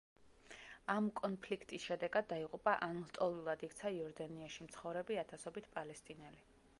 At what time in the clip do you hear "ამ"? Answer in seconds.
0.93-1.09